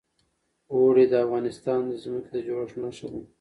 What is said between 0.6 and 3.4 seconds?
اوړي د افغانستان د ځمکې د جوړښت نښه ده.